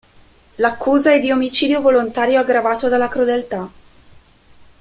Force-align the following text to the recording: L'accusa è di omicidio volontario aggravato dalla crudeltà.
L'accusa 0.57 1.13
è 1.13 1.19
di 1.19 1.29
omicidio 1.29 1.79
volontario 1.79 2.39
aggravato 2.39 2.87
dalla 2.89 3.07
crudeltà. 3.07 3.69